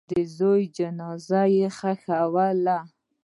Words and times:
د 0.09 0.11
زوی 0.37 0.63
جنازه 0.77 1.41
یې 1.55 1.67
ښخوله. 1.77 2.77